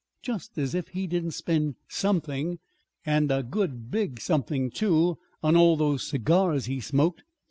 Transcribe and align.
Just 0.23 0.57
as 0.57 0.73
if 0.73 0.87
he 0.87 1.05
didn't 1.05 1.35
spend 1.37 1.75
something 1.87 2.57
and 3.05 3.29
a 3.31 3.43
good 3.43 3.91
big 3.91 4.19
something, 4.19 4.71
too! 4.71 5.19
on 5.43 5.55
all 5.55 5.75
those 5.77 6.01
cigars 6.07 6.65
he 6.65 6.79
smoked. 6.79 7.21